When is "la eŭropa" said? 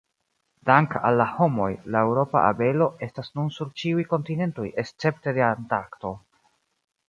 1.97-2.41